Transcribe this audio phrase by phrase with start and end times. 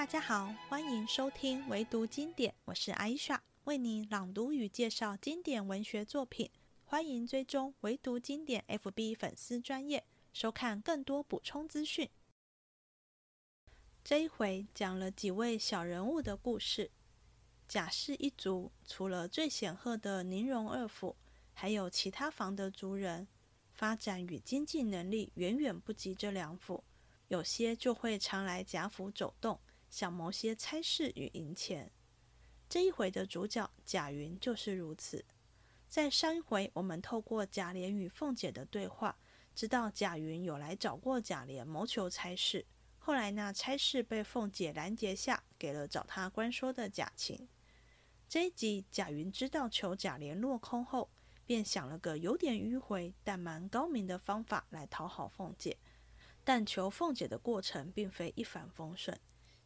[0.00, 6.50] 大家好，欢迎收听唯读经典，我是艾莎，为你朗读与介绍经典文学作品。
[6.86, 10.02] 欢迎追踪唯读经典 FB 粉丝专业，
[10.32, 12.08] 收看更多补充资讯。
[14.02, 16.90] 这一回讲了几位小人物的故事。
[17.68, 21.14] 贾氏一族除了最显赫的宁荣二府，
[21.52, 23.28] 还有其他房的族人，
[23.74, 26.82] 发展与经济能力远远不及这两府。
[27.28, 31.90] 有些就会常来贾府走动，想谋些差事与银钱。
[32.68, 35.24] 这一回的主角贾云就是如此。
[35.88, 39.18] 在上一回，我们透过贾琏与凤姐的对话，
[39.56, 42.64] 知道贾云有来找过贾琏谋求差事。
[43.00, 47.48] 后来那差事被凤姐拦截下，给了找他官说的贾琴。
[48.28, 51.10] 这一集，贾云知道求贾琏落空后，
[51.44, 55.76] 便想了个有点迂回但蛮高明的方法来讨好凤姐。
[56.44, 59.18] 但求凤姐的过程并非一帆风顺，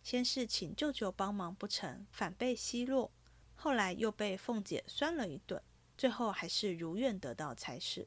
[0.04, 3.10] 先是请舅舅帮忙不成，反被奚落；
[3.54, 5.62] 后来又被凤姐酸了一顿，
[5.96, 8.06] 最后还是如愿得到差事。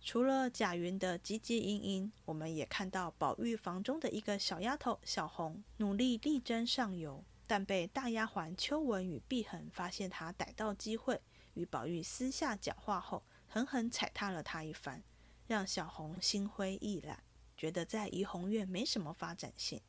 [0.00, 11.20] 除了贾云的汲汲营营，我们也看到宝玉房中的一个小丫头小红，努力力争上游，但被大丫鬟秋纹与碧痕发现她逮到机会
[11.52, 15.02] 与宝玉私下讲话后，狠狠踩踏了她一番，
[15.46, 17.22] 让小红心灰意懒，
[17.54, 19.82] 觉得在怡红院没什么发展性。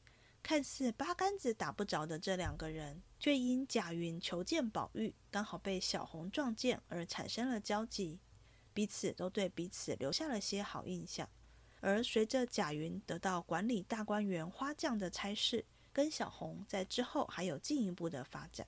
[0.46, 8.20] 看似八竿子打不着的这两个人，却因贾云求见宝玉，刚好被小红撞见而产生了交集。
[8.72, 11.28] 彼此都对彼此留下了些好印象，
[11.80, 18.68] 而随着贾云得到管理大观园花匠的差事，跟小红在之后还有进一步的发展。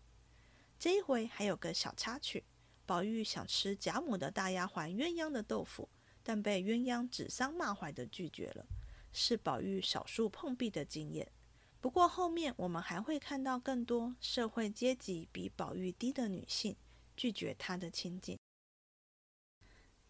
[0.80, 2.44] 这一回还有个小插曲，
[2.88, 5.88] 宝玉想吃贾母的大丫鬟鸳鸯的豆腐，
[6.24, 8.66] 但被鸳鸯指桑骂槐的拒绝了，
[9.14, 11.32] 是宝玉少数碰壁的经验。
[11.80, 16.76] 不过后面我们还会看到更多社会阶级比宝玉低的女性
[17.16, 18.38] 拒绝他的亲近。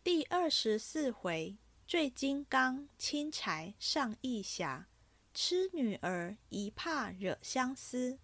[0.03, 4.87] 第二十四回，坠金刚，轻柴上义侠，
[5.33, 8.17] 痴女儿一怕惹相思。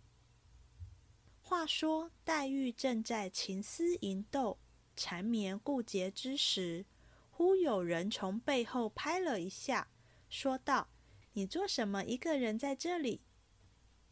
[1.42, 4.58] 话说黛玉正在情思萦斗、
[4.96, 6.86] 缠绵顾结之时，
[7.30, 9.90] 忽有人从背后拍了一下，
[10.30, 10.88] 说道
[11.34, 13.20] ：“你做什么一个人在这里？”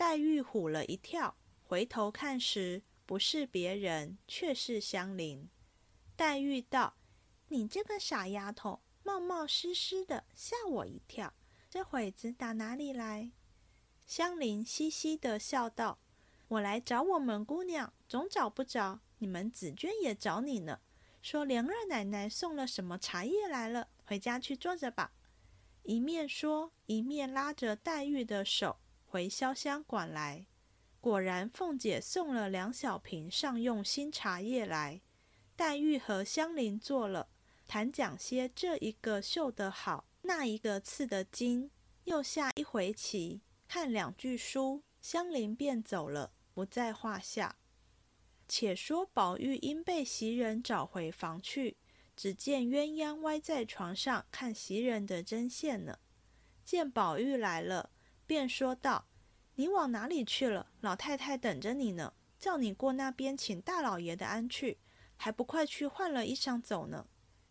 [0.02, 5.48] 黛玉唬了一跳，回头看时，不是别人，却是香菱。
[6.16, 6.96] 黛玉道。
[7.50, 11.32] 你这个傻丫头，冒冒失失的吓我一跳。
[11.70, 13.32] 这会子打哪里来？
[14.08, 16.00] 香菱嘻嘻的笑道
[16.50, 19.02] ：“我来找我们姑娘，总找不着。
[19.20, 20.80] 你们紫娟也找你呢，
[21.22, 25.14] 说莲二奶奶送了什么茶叶来了，回家去坐着吧。”
[25.86, 28.80] 一面说，一面拉着黛玉的手
[29.12, 30.48] 回潇湘馆来。
[31.02, 35.02] 果然，凤姐送了两小瓶上用新茶叶来。
[35.58, 37.28] 黛玉和香菱坐了。
[37.68, 41.72] 谈讲些这一个绣得好，那一个刺得精，
[42.06, 47.58] 又下一回棋，看两句书，香菱便走了，不在话下。
[48.48, 51.78] 且说宝玉因被袭人找回房去，
[52.16, 55.98] 只见鸳鸯歪在床上看袭人的针线呢。
[56.66, 57.92] 见宝玉来了，
[58.32, 59.10] 便说道
[59.56, 60.72] ：“你往哪里去了？
[60.80, 64.78] 老太太等着你呢，叫你过那边请大老爷的安去，
[65.18, 67.08] 还不快去换了衣裳走呢？”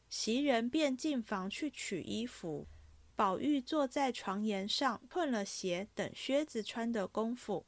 [0.08, 2.66] 袭人便进房去取衣服，
[3.14, 7.66] 宝玉坐在床沿上褪了鞋，等靴子穿的功夫，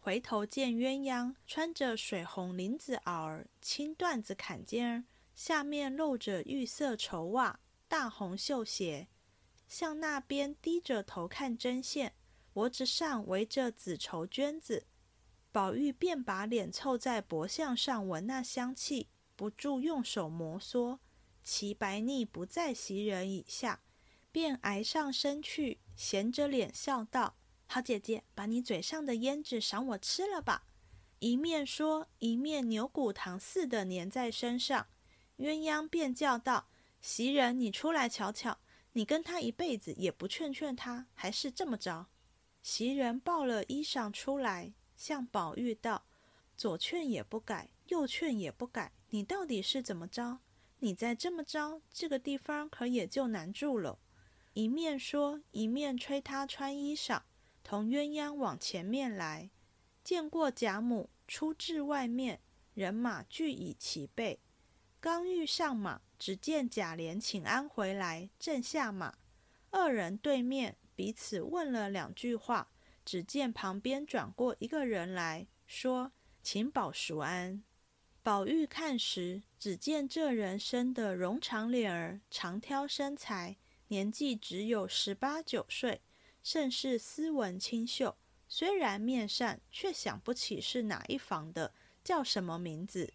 [0.00, 5.04] 回头见鸳鸯穿着水红绫子袄儿、青缎子坎肩儿，
[5.36, 9.06] 下面露着玉色绸袜、大红绣鞋，
[9.68, 12.14] 向那边低着头看针线，
[12.58, 14.84] 脖子上围着紫绸绢子。
[15.52, 20.98] 宝玉便把脸凑在脖项上闻那香气，不住用手摩挲。
[21.44, 23.84] 其白腻不在袭人以下，
[24.32, 27.36] 便挨上身去，闲着脸笑道
[27.66, 30.64] ：“好姐姐，把你嘴上的胭脂赏我吃了吧。”
[31.20, 34.88] 一面说，一面牛骨糖似的粘在身上。
[35.36, 36.68] 鸳鸯便叫道
[37.00, 38.58] ：“袭人，你出来瞧瞧，
[38.94, 42.08] 你跟他一辈子也不劝劝他，还是这么着。”
[42.70, 46.04] 袭人抱了衣裳出来，向宝玉道
[46.54, 50.40] ：“左劝也不改，右劝也不改，你到底是怎么着？”
[50.80, 53.98] 你再这么着，这个地方可也就难住了。
[54.52, 57.22] 一面说，一面催他穿衣裳，
[57.64, 59.48] 同鸳鸯往前面来。
[60.04, 62.42] 见过贾母，出至外面，
[62.74, 64.40] 人马俱已齐备。
[65.00, 69.16] 刚欲上马，只见贾琏请安回来，正下马。
[69.70, 72.72] 二人对面彼此问了两句话，
[73.04, 76.10] 只见旁边转过一个人来说
[76.42, 77.62] ：“请保熟安。”
[78.20, 86.02] 宝玉看时，只见这人生得容长脸儿，长挑身材，年纪只有十八九岁，
[86.42, 88.16] 甚是斯文清秀。
[88.48, 91.72] 虽然面善，却想不起是哪一房的，
[92.02, 93.14] 叫什么名字。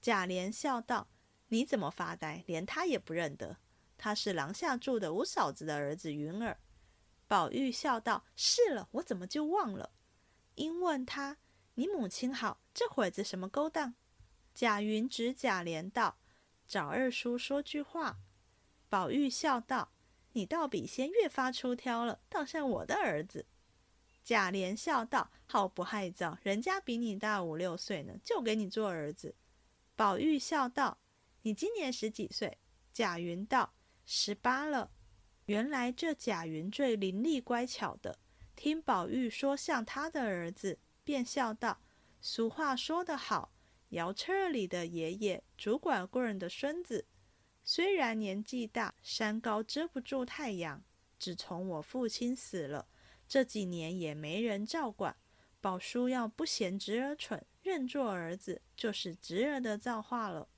[0.00, 1.08] 贾琏笑道
[1.50, 2.44] ：“你怎么发呆？
[2.46, 3.56] 连他也不认得？
[3.96, 6.56] 他是廊下住的五嫂子的儿子云儿。”
[7.28, 9.90] 宝玉笑道：“是了，我怎么就忘了？”
[10.56, 11.36] 因问他
[11.74, 13.94] ：“你母亲好，这会子什么勾当？”
[14.54, 16.18] 贾云指贾琏道
[16.66, 18.18] ：“找二叔说句话。”
[18.88, 19.92] 宝玉笑道
[20.32, 23.46] ：“你倒比先越发出挑了，倒像我的儿子。”
[24.24, 29.36] 贾琏笑道：“好不害臊，人家比你大五六岁呢，就给你做儿子。”
[29.94, 30.98] 宝玉笑道
[31.42, 32.58] ：“你今年十几岁？”
[32.92, 33.74] 贾云道
[34.06, 34.90] ：“十八了。”
[35.48, 38.18] 原来这贾云最伶俐乖巧的，
[38.54, 41.80] 听宝玉说像他的儿子，便笑道
[42.20, 43.50] ：“俗话说得好。”
[43.88, 47.06] 窑车里的爷爷，主管工人的孙子，
[47.64, 50.84] 虽然年纪大，山高遮不住太阳。
[51.18, 52.86] 自从我父亲死了，
[53.26, 55.16] 这几年也没人照管。
[55.62, 60.50] 宝叔要不嫌侄儿蠢，认作儿子，就是侄儿的造化了。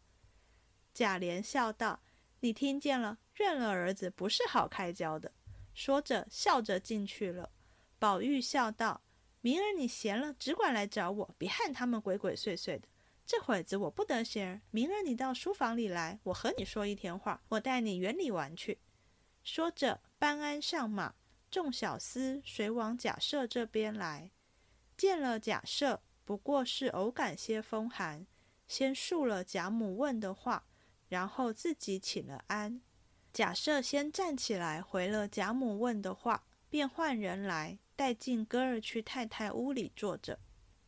[0.93, 2.03] 贾琏笑道
[2.41, 3.19] ：“你听见了？
[3.41, 5.33] 认了儿子，不是好开交的。”
[5.73, 7.51] 说着，笑着进去了。
[7.99, 9.01] 宝玉笑道
[9.41, 12.87] ：“明儿你闲了，只管来找我，别和他们鬼鬼祟祟的。”
[13.25, 17.41] 这会子我不得闲，明儿你到书房里来，我和你说一天话。
[17.49, 18.79] 我带你园里玩去。
[19.43, 21.15] 说着，班安上马，
[21.51, 24.33] 众小厮随往贾赦这边来。
[24.97, 28.27] 见了贾赦，不过是偶感些风寒，
[28.67, 30.65] 先述了贾母问的话，
[31.09, 32.83] 然后自己请了安。
[33.33, 40.39] 假设先站起来回了贾母问的话，便换人来带进哥儿去太太屋里坐着。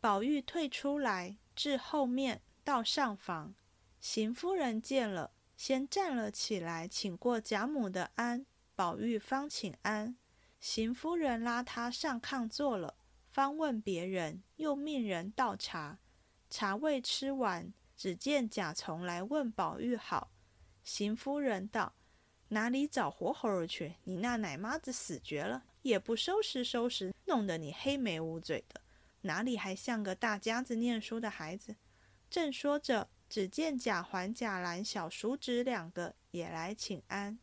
[0.00, 1.38] 宝玉退出来。
[1.54, 3.54] 至后面到上房，
[4.00, 8.46] 邢夫人见了，先站了起来，请过贾母的安。
[8.74, 10.16] 宝玉方请安，
[10.58, 12.96] 邢夫人拉他上炕坐了，
[13.26, 15.98] 方问别人，又命人倒茶。
[16.48, 20.30] 茶未吃完，只见贾从来问宝玉好。
[20.82, 21.92] 邢夫人道
[22.52, 23.94] ：“哪里找活猴儿去？
[24.04, 28.78] 你那奶妈子死绝了，也不收拾收拾，弄得你黑眉乌嘴的。”
[29.24, 31.76] 哪里还像个大家子念书的孩子？
[32.28, 37.38] 正说着，只见贾环、贾兰、小叔侄两个也来请安。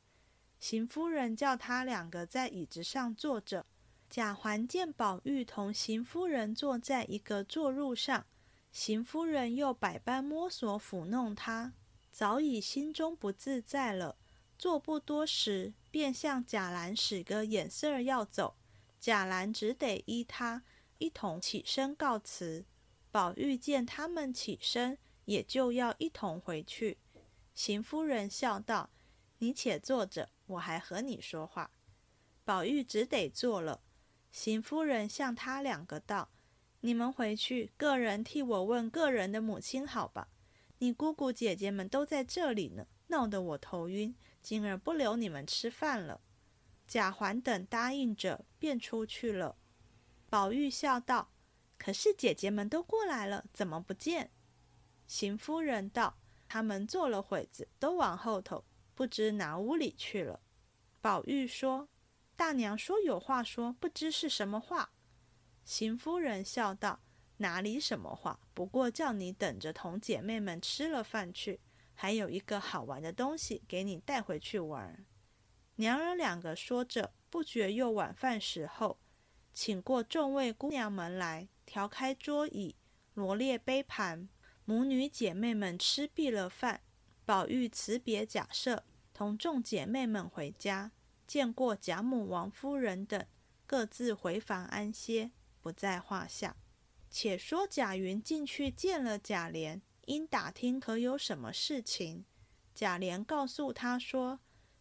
[0.59, 3.65] 邢夫人叫他两个在椅子上坐着。
[4.11, 8.27] 贾环见宝玉同邢夫人坐在一个坐褥上，
[8.71, 11.73] 邢夫人又百般摸索抚弄他，
[12.11, 14.15] 早已心中不自在了。
[14.59, 18.57] 坐不多时，便向贾兰使个眼色要走，
[18.99, 20.63] 贾兰只得依他。
[20.97, 22.65] 一同起身告辞，
[23.09, 26.97] 宝玉见他们起身，也就要一同回去。
[27.55, 28.89] 邢夫人笑道
[29.39, 31.71] ：“你且坐着，我还和你说话。”
[32.43, 33.79] 宝玉只得坐了。
[34.33, 36.31] 邢夫人向他两个道
[36.81, 40.27] ：“你们回去，个人替我问个人的母亲好吧。
[40.79, 46.21] 你姑姑姐姐们都在这里呢，闹得我头晕，今儿不留你们吃饭了。”
[46.87, 49.57] 贾环等答应着，便出去了。
[50.29, 51.31] 宝玉笑道
[51.77, 54.31] ：“可是姐姐们都过来了，怎么不见？”
[55.05, 56.17] 邢夫人道
[56.47, 58.65] ：“他们坐了会子，都往后头，
[58.95, 60.39] 不知哪屋里去了。”
[61.01, 61.89] 宝玉说
[62.35, 64.91] ：“大娘说有话说，不知是什么话。”
[65.63, 66.99] 邢夫人笑道
[67.37, 68.39] ：“哪里什么话？
[68.53, 71.59] 不过叫你等着同姐妹们吃了饭去，
[72.01, 75.05] 还有一个好玩的东西给你带回去玩。”
[75.75, 78.97] 娘儿两个说着，不觉又晚饭时候。
[79.53, 82.77] 请过众位姑娘们来，调开桌椅，
[83.15, 84.29] 罗列杯盘。
[84.63, 86.79] 母女姐妹们吃毕了饭，
[87.25, 90.93] 宝玉辞别贾赦，同众姐妹们回家。
[91.27, 93.25] 见过贾母、王夫人等，
[93.65, 96.55] 各自回房安歇，不在话下。
[97.09, 102.25] 且说贾云进去见了贾琏，因打听可有什么事情。
[102.73, 104.39] 贾琏告诉他说：“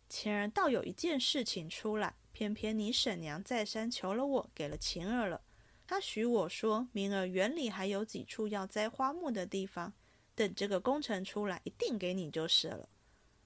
[0.09, 5.43] 晴儿倒有一件事情出来。”偏偏你婶娘再三求了我，给了晴儿了。
[5.87, 9.93] 她许我说，明儿园里还有几处要栽花木的地方，
[10.35, 12.89] 等这个工程出来，一定给你就是了。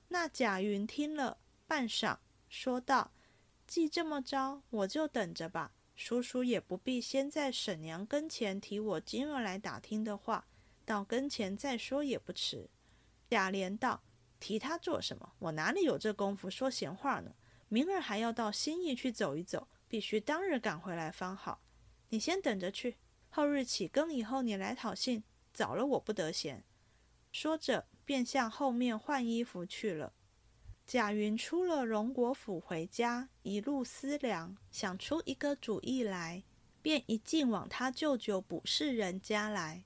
[0.07, 3.11] 那贾云听了半晌，说道
[3.67, 5.73] ：“既这么着，我就等着吧。
[5.97, 10.47] 叔叔也不必先在婶娘跟前提我今儿来打听的话，
[10.93, 12.69] 到跟前再说也不迟。”
[13.31, 14.03] 贾琏道
[14.39, 15.33] ：“提他做什么？
[15.39, 17.35] 我哪里有这功夫说闲话呢？”
[17.71, 21.63] 明儿还要到新义去走一走，必须当日赶回来方好。
[22.11, 22.99] 你先等着去，
[23.31, 26.63] 后日起更以后你来讨信，早了我不得闲。”
[27.33, 30.13] 说着，便向后面换衣服去了。
[30.87, 36.43] 贾云出了荣国府回家，一路思量，想出一个主意来，
[36.83, 39.85] 便一径往他舅舅卜氏人家来。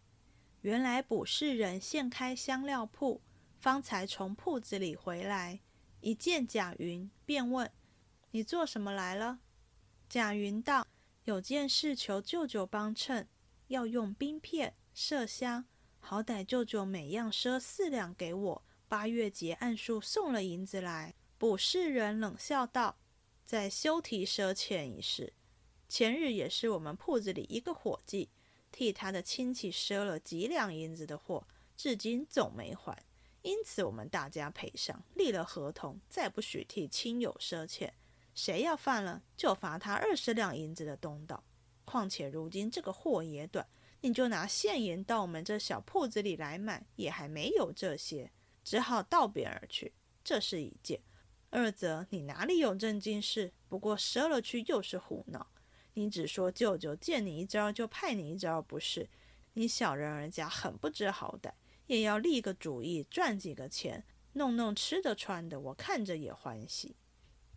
[0.66, 3.22] 原来卜氏人现开香料铺，
[3.56, 5.60] 方才从铺子里回来，
[6.00, 7.70] 一见贾云，便问
[8.32, 9.38] ：“你做什么来了？”
[10.10, 10.84] 贾云道
[11.22, 13.28] ：“有件事求舅舅帮衬，
[13.68, 15.66] 要用冰片、麝香，
[16.00, 22.98] 好歹舅舅每样赊四两给我。”八月节按数送了银子来，卜氏人冷笑道
[23.46, 25.32] ：“在休提赊欠一事。
[25.88, 28.30] 前日也是我们铺子里一个伙计，
[28.76, 31.46] 替他的亲戚赊了几两银子的货，
[31.78, 32.94] 至今总没还。
[33.40, 37.94] 因此我们大家赔上，立了合同，再不许替亲友赊欠。
[38.34, 41.42] 谁要犯了，就罚他二十两银子的东道。
[41.86, 43.66] 况且如今这个货也短，
[44.02, 48.30] 你就拿现银到我们这小铺子里来买，也还没有这些。”
[48.62, 50.98] 只好道别而去，这是一件；
[51.48, 53.54] 二则你哪里有正经事？
[53.68, 55.46] 不过赊了去又是胡闹。
[55.98, 59.08] 你只说舅舅见你一招就派你一招，不是？
[59.54, 61.50] 你小人儿家很不知好歹，
[61.86, 66.94] 也要立个主意赚几个钱，弄弄吃的穿的，我看着也欢喜。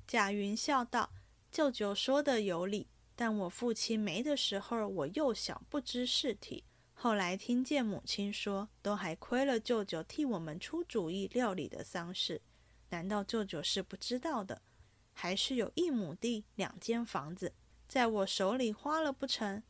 [0.08, 1.12] 贾云笑道
[1.52, 6.64] ：“舅舅说的有理，但我父亲没的时候，我幼小不知事体。”
[6.96, 12.42] 后来听见母亲说，都还亏了舅舅替我们出主意料理的丧事，
[12.90, 14.62] 难道舅舅是不知道的？
[15.14, 17.54] 还是有一亩地、两间房子，
[17.90, 19.64] 在我手里花了不成？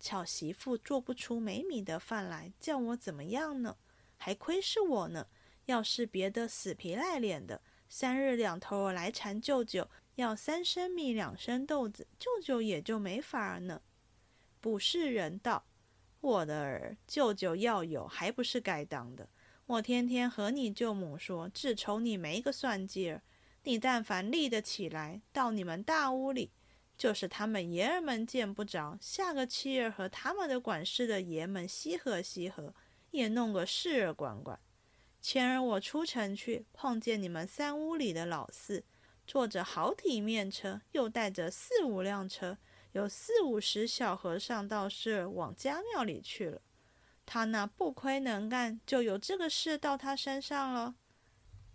[0.00, 3.76] 巧媳妇做不出没米的饭来，叫我怎么样呢？
[4.16, 5.26] 还亏是我呢。
[5.66, 13.82] 要是别的死皮赖脸的，三日两头来缠舅舅，要三升米两升豆子，舅舅也就没法儿呢。
[14.58, 15.66] 不是人道。
[16.22, 19.28] 我的儿，舅舅要有，还不是该当的。
[19.66, 23.22] 我天天和你舅母说，只愁你没个算计儿。
[23.64, 26.52] 你但凡立得起来，到你们大屋里，
[26.96, 32.74] 就是他们爷儿们见不着，下个七儿和他们的管事的爷们稀合稀合，
[33.10, 34.58] 也弄个事儿管管。
[35.20, 38.84] 前儿我出城去，碰见你们三屋里的老四，
[39.26, 42.56] 坐着好体面车，又带着四五辆车。
[42.92, 46.62] 有四五十小和尚道士往家庙里去了，
[47.26, 50.94] 他那不亏能干，就有这个事到他身上了。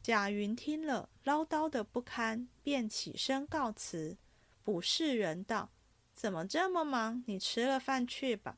[0.01, 4.17] 贾云听了，唠叨的不堪，便起身告辞。
[4.63, 5.70] 卜氏人道
[6.13, 7.24] ：“怎么这么忙？
[7.27, 8.58] 你吃了饭去吧。”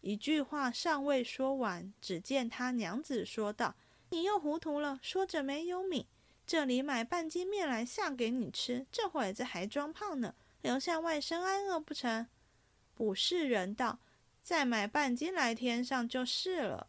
[0.00, 3.74] 一句话尚未说完，只见他娘子说道
[4.10, 6.06] ：“你又糊涂了，说着没有米，
[6.46, 12.26] 这里买半斤面来下给你吃，这会子还装胖呢。”留下外甥挨饿不成？
[12.94, 13.98] 卜氏人道
[14.42, 16.88] ：“再买半斤来添上就是了。”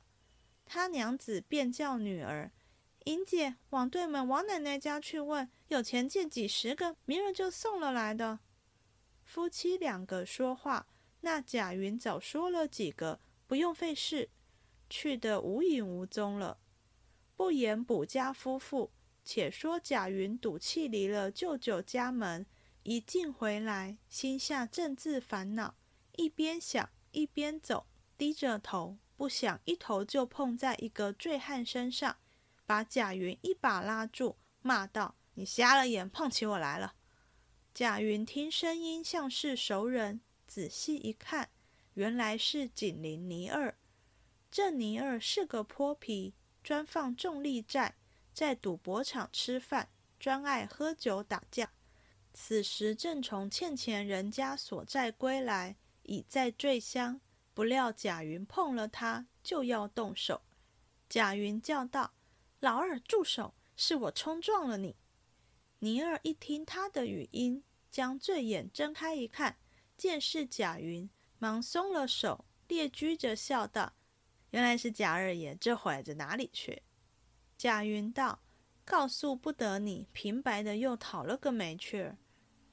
[0.66, 2.52] 他娘子便叫女儿
[3.04, 8.40] 英姐往对门王奶奶家去问，有钱借几十个，明日就送了来的。
[9.36, 10.88] 夫妻两个说话，
[11.20, 14.30] 那贾云早说了几个，不用费事，
[14.90, 16.58] 去的无影无踪了。
[17.36, 18.94] 不言卜家夫妇，
[19.26, 22.46] 且说贾云赌气离了舅舅家门。
[22.84, 25.76] 一进回来，心下正自烦恼，
[26.16, 27.86] 一边想一边走，
[28.18, 32.16] 低着头，不想一头就碰在一个醉汉身上，
[32.66, 36.94] 把贾云一把拉住，骂道：“你瞎了眼，碰起我来了！”
[37.76, 41.50] 贾云听声音像是熟人，仔细一看，
[41.96, 43.76] 原来是锦林尼二。
[44.50, 47.98] 这尼二是个泼皮，专放重利债，
[48.34, 51.74] 在赌博场吃饭，专爱喝酒打架。
[52.34, 57.20] 此时正从欠钱人家所债归来，已在醉乡。
[57.54, 60.42] 不料贾云碰了他，就要动手。
[61.10, 62.14] 贾云叫道
[62.62, 63.54] ：“老二，住手！
[63.76, 64.96] 是我冲撞了你。”
[65.80, 69.58] 尼二一听他的语音，将醉眼睁开一看，
[69.98, 73.94] 见是贾云，忙松了手，列居着笑道
[74.52, 76.82] ：“原来是贾二爷，这会子哪里去？”
[77.58, 78.42] 贾云道
[78.84, 82.18] ：“告诉不得你，平白的又讨了个没趣儿。”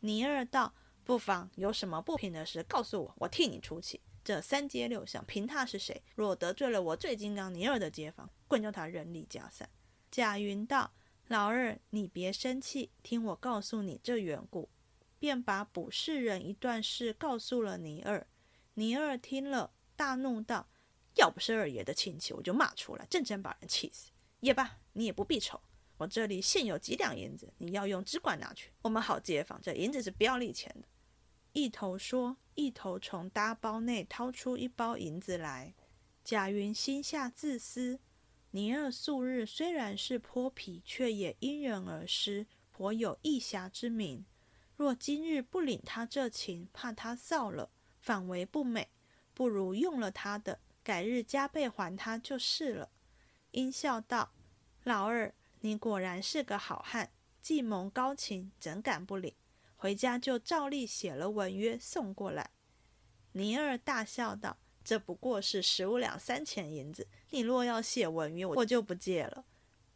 [0.01, 4.01] 尼二道：“不妨有什么不平的事，告诉我，我替你出气。
[4.25, 6.03] 这三街六巷，凭他是谁？
[6.15, 9.69] 若得罪了我最金刚尼二的街坊，棍叫他人力加散。”
[10.11, 10.93] 贾云道
[11.29, 14.69] ：“老二，你别生气，听我告诉你这缘故。”
[15.19, 18.27] 便把卜氏人一段事告诉了尼二。
[18.75, 20.69] 尼二听了，大怒道
[21.15, 24.11] ：“要不是二爷的亲戚，我就骂出来，真真把人气死。
[24.41, 25.61] 也罢，你也不必愁。”
[25.99, 29.61] 我这里现有几两银子，你要用只管拿去，我们好街坊。
[29.63, 30.89] 这银子是不要利钱的。
[31.53, 35.73] 一头说，一头从搭包内掏出一包银子来。
[36.25, 38.01] 贾云心下自私：
[38.53, 44.27] 尼尔素日虽然是泼皮，却也因人而施，颇有义侠之名。
[44.77, 48.89] 若今日不领他这情，怕他臊了，反为不美。
[49.33, 52.91] 不如用了他的，改日加倍还他就是了。
[53.53, 54.33] 因笑道
[54.85, 59.35] ：“老二，你果然是个好汉，既蒙高情，怎敢不领？
[59.77, 62.51] 回家就照例写了文约送过来。”
[63.33, 69.45] 尼二大笑道：“这不过是十五两三钱银子，你若要写文约，我就不借了。”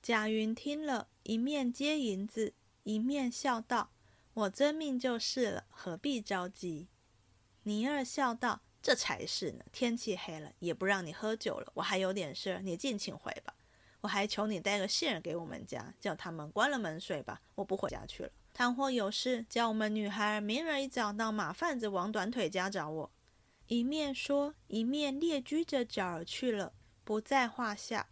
[0.02, 3.90] 贾云听了一面接银子，一面笑道
[4.34, 6.88] ：“我遵命就是了，何必着急？”
[7.64, 8.62] 尼二笑道。
[8.82, 9.64] 这才是呢！
[9.72, 11.72] 天气黑了，也不让你喝酒了。
[11.74, 13.52] 我还有点事，你尽情回吧。
[14.02, 17.42] 我还求你带个信儿给我们家，叫他们关了门睡吧。
[17.56, 18.30] 我不回家去了。
[18.54, 23.10] 倘或有事，叫我们女孩明儿一早到马贩子王短腿家找我。
[23.68, 28.08] 一面说，一面列居着脚儿去了，不在话下。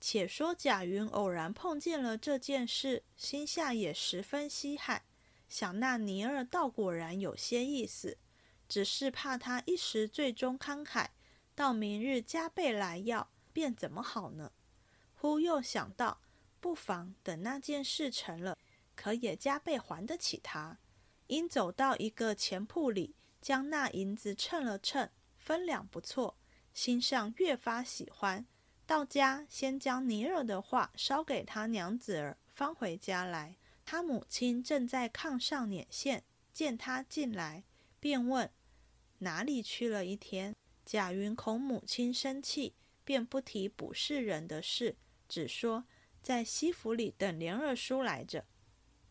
[0.00, 5.02] 且说贾云偶然碰见了这件事，心下也十分稀罕，
[5.48, 8.18] 想那尼儿倒果然有些意思。
[8.68, 11.08] 只是怕他一时最终慷慨，
[11.54, 14.52] 到明日加倍来要，便怎么好呢？
[15.14, 16.20] 忽又想到，
[16.60, 18.58] 不妨等那件事成了，
[18.96, 20.78] 可也加倍还得起他。
[21.26, 26.36] 因走到一个钱铺里，将那银子称了称，分量不错，
[26.72, 28.46] 心上越发喜欢。
[28.86, 33.56] 到家先将尼尔的话捎给他娘子儿，方回家来。
[33.84, 37.64] 他母亲正在炕上捻线，见他进来，
[37.98, 38.50] 便问。
[39.18, 40.54] 哪里去了一天？
[40.84, 44.96] 贾云恐母亲生气，便不提卜士人的事，
[45.28, 45.84] 只说
[46.22, 48.44] 在西府里等连二叔来着。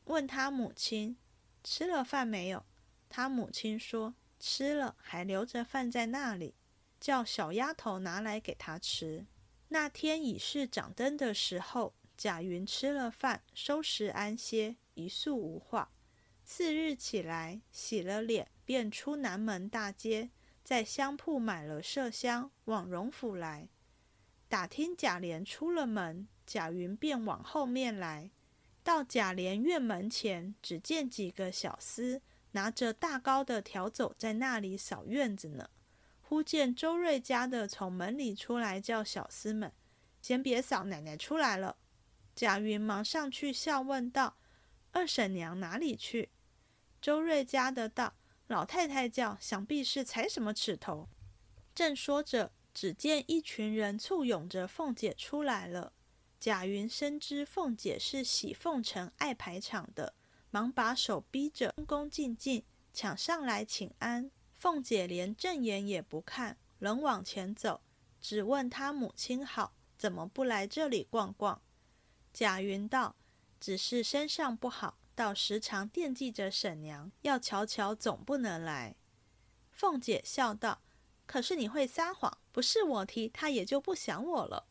[0.05, 1.17] 问他母亲
[1.63, 2.65] 吃了饭没有？
[3.09, 6.55] 他母亲说吃了，还留着饭在那里，
[6.99, 9.25] 叫小丫头拿来给他吃。
[9.67, 15.91] 那天已是掌灯的时候，贾云吃了饭，收拾安歇，一宿无话。
[16.45, 18.49] 次日起来，洗了脸。
[18.69, 20.29] 便出南门大街，
[20.63, 23.67] 在香铺买了麝香，往荣府来。
[24.47, 28.29] 打听贾琏出了门，贾云便往后面来。
[28.83, 35.69] 到贾琏院门前，只见几个小厮拿着大高的条走在那里扫院子呢。
[36.21, 39.73] 忽见周瑞家的从门里出来，叫小厮们
[40.21, 41.77] 先别扫，奶奶出来了。
[42.35, 44.37] 贾云忙上去笑问道
[44.91, 46.29] ：“二婶娘哪里去？”
[47.01, 48.15] 周瑞家的道。
[48.47, 51.07] 老太太叫，想必是踩什么尺头。
[51.75, 55.93] 正说着，只见一群人簇拥着凤姐出来了。
[56.39, 60.15] 贾云深知凤姐是喜凤城爱排场的，
[60.51, 64.31] 忙把手逼着，恭恭敬敬抢上来请安。
[64.55, 67.81] 凤姐连正眼也不看，仍往前走，
[68.19, 71.61] 只问她母亲好，怎么不来这里逛逛？
[72.33, 73.15] 贾云道
[73.59, 78.95] ：“只是身上不好。”倒时常惦记着婶娘，要瞧瞧总不能来。
[79.69, 80.81] 凤姐笑道
[81.27, 84.67] ：“可是你会撒谎，不是我提，他也就不想我了。”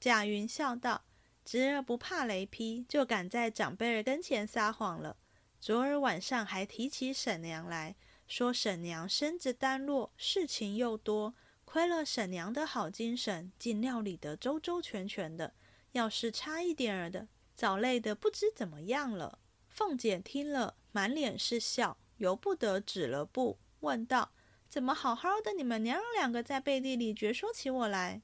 [0.00, 1.04] 贾云笑道
[1.50, 5.16] ：“侄儿不怕雷劈，就敢在长辈儿跟前撒谎了。
[5.60, 7.96] 昨儿晚上还提起婶娘来
[8.28, 11.34] 说，婶娘身子单弱，事情又多，
[11.64, 15.52] 亏了婶娘的好精神，竟料理得周周全全的。
[15.90, 24.30] 要是差一点儿的，早累得不知怎么样了。”凤姐听了，满脸是笑，由不得止了步，问道
[24.70, 28.22] ：“怎么好好的，你们娘儿两个在背地里绝说起我来？”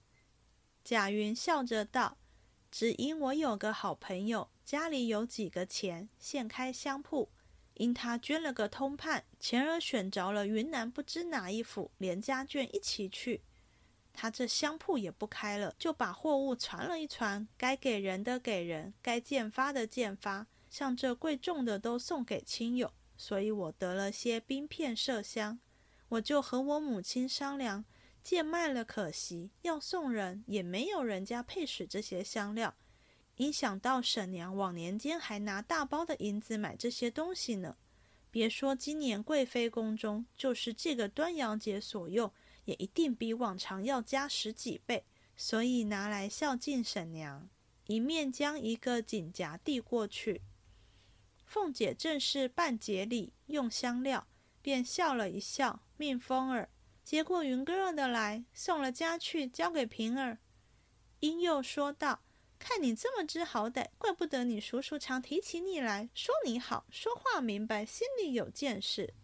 [0.85, 2.19] 贾云笑着道
[2.79, 7.31] ：“只因我有个好朋友，家里有几个钱，现开香铺，
[7.73, 13.41] 因他捐了个通判，前儿选着了云南不知哪一府，连家眷一起去，
[14.13, 25.59] 他这香铺也不开了，就把货物传了一传，该给人的给人，该见发的见发。”像这贵重的都送给亲友，所以我得了些冰片麝香，
[26.11, 27.87] 我就和我母亲商量，
[28.27, 32.75] 贱卖了可惜，要送人也没有人家配使这些香料。
[33.37, 37.77] 一想到婶娘往年间还拿大包的银子买这些东西呢，
[38.33, 42.33] 别说今年贵妃宫中，就是这个端阳节所用，
[42.65, 45.05] 也一定比往常要加十几倍，
[45.37, 47.49] 所以拿来孝敬婶娘。
[47.87, 50.43] 一面将一个锦夹递过去。
[51.45, 54.27] 凤姐正是办节礼用香料，
[54.61, 56.69] 便笑了一笑，命风儿
[57.07, 60.39] 接过云哥哥的来，送了家去，交给平儿。
[61.21, 62.25] 因又说道
[62.59, 69.15] ：“看你这么知好歹，怪不得你叔叔常提起你来说你好，说话明白，心里有见识。”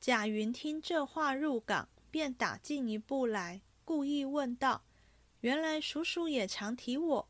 [0.00, 4.82] 贾云听这话入港，便打进一步来，故意问道
[5.42, 7.28] ：“原来叔叔也常提我？”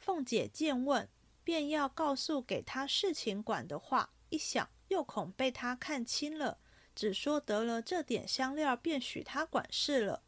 [0.00, 1.06] 凤姐见问，
[1.44, 6.58] 便要告诉给他事情管的话，一想又恐被他看清了，
[6.94, 10.22] 只说得了这点香料，便许他管事了。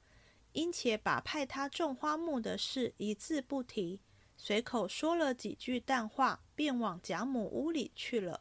[0.53, 4.01] 因且把派他种花木的事一字不提，
[4.37, 8.41] 随口说了几句淡话，便往贾母屋里去了。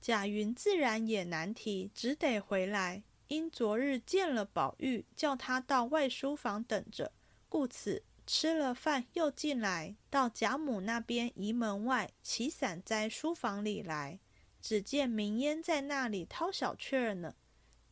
[0.00, 3.02] 贾云自然也难提，只得回来。
[3.28, 7.10] 因昨日见了宝玉，叫他到外书房等着，
[7.48, 14.20] 故此吃了饭又进来，到贾母那边移门外起伞在书房里来。
[14.60, 17.34] 只见明烟在那里掏小雀儿呢。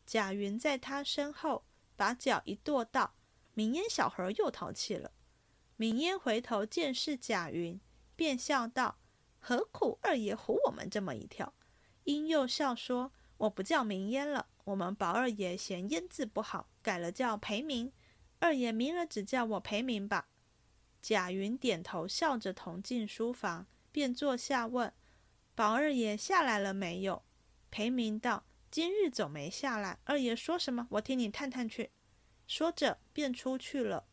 [0.06, 1.64] 贾云在他身后，
[1.96, 3.14] 把脚一跺，道。
[3.54, 5.12] 明烟小孩又淘气了。
[5.76, 7.80] 明烟回头见是贾云，
[8.16, 8.98] 便笑道
[9.38, 11.54] ：“何苦二爷唬我们这么一跳？”
[12.04, 17.92] 因又笑说：“我不叫明烟了，我们宝二爷嫌烟字不好，改了叫裴明。
[18.40, 20.28] 二爷明儿只叫我裴明吧。”
[21.00, 24.92] 贾云点头笑着同进书房，便坐下问
[25.54, 27.22] ：“宝二爷下来了没有？”
[27.70, 30.00] 裴明道：“今日总没下来。
[30.02, 30.88] 二爷说什么？
[30.90, 31.92] 我听你探探去。”
[32.48, 34.08] 说着，便出去了。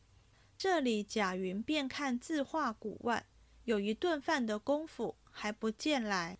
[0.55, 3.25] 这里贾云便看字画古外，
[3.63, 6.37] 有一顿饭的功夫还不见来。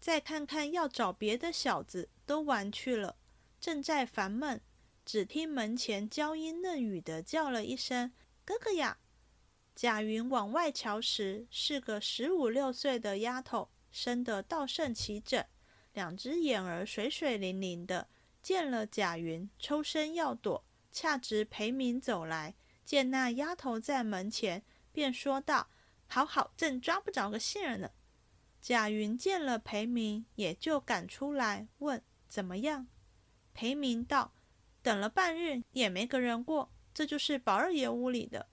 [0.00, 3.18] 再看看要找别的小子，都玩去了。
[3.60, 4.62] 正在烦闷，
[5.04, 8.10] 只听门前娇音嫩语的叫了一声
[8.42, 8.96] ：“哥哥呀！”
[9.76, 15.44] 贾云往外瞧时，是个十五六岁的丫头，生得倒甚齐整，
[15.92, 18.08] 两只眼儿水水灵灵的。
[18.42, 20.64] 见了贾云，抽身要躲。
[20.90, 25.68] 恰值裴明走来，见那丫头在门前，便说道
[26.08, 27.90] ：“好好，正抓不着个信儿呢。”
[28.60, 32.88] 贾云见了裴明，也就赶出来问：“怎么样？”
[33.52, 34.32] 裴明道
[34.82, 38.48] ：“等了半日，也没个人过，这就是宝二爷屋里的。”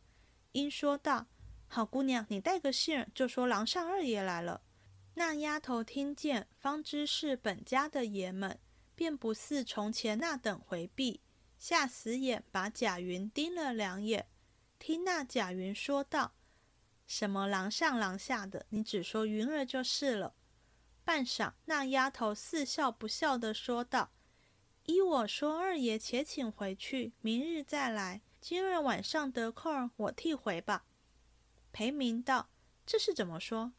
[0.51, 1.25] 因说道
[1.67, 4.61] ：“好姑娘，你带个信儿，就说郎上二爷来了。”
[5.17, 8.59] 那丫头听见，方知是本家的爷们，
[8.93, 11.21] 便不似从前那等回避。
[11.57, 14.27] 下死眼，把贾云盯了两眼，
[14.77, 16.33] 听那贾云说道
[17.07, 20.35] ：“什么廊上廊下的，你只说云儿就是了。”
[21.03, 24.11] 半晌，那丫头似笑不笑的说道
[24.85, 28.21] ：“依我说，二爷且请回去，明日再来。
[28.39, 30.85] 今日晚上得空，我替回吧。”
[31.73, 32.49] 裴明道
[32.85, 33.73] ：“这是怎么说？”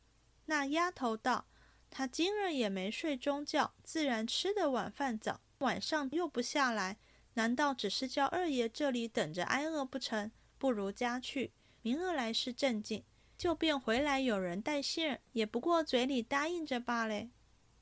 [0.48, 1.46] 那丫头道
[1.90, 6.98] ：“他今儿也没睡中觉，自然吃的晚饭早，晚上又不下来。”
[7.34, 10.32] 难道只是叫二爷这里等着挨饿不成？
[10.56, 13.04] 不如家去，明儿来是正经。
[13.37, 17.28] 就便回来有人带信儿，也不过嘴里答应着罢了。